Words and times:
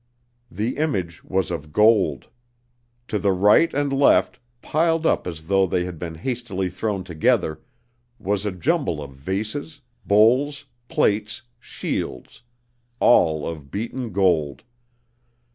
The 0.49 0.77
image 0.77 1.23
was 1.23 1.51
of 1.51 1.71
gold. 1.71 2.25
To 3.07 3.19
the 3.19 3.31
right 3.33 3.71
and 3.71 3.93
left, 3.93 4.39
piled 4.63 5.05
up 5.05 5.27
as 5.27 5.45
though 5.45 5.67
they 5.67 5.85
had 5.85 5.99
been 5.99 6.15
hastily 6.15 6.71
thrown 6.71 7.03
together, 7.03 7.61
was 8.17 8.43
a 8.43 8.51
jumble 8.51 8.99
of 8.99 9.11
vases, 9.11 9.79
bowls, 10.03 10.65
plates, 10.87 11.43
shields, 11.59 12.41
all 12.99 13.47
of 13.47 13.69
beaten 13.69 14.11
gold. 14.11 14.63